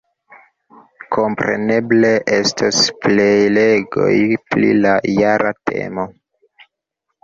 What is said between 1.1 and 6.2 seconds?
Kompreneble, estos prelegoj pri la jara temo.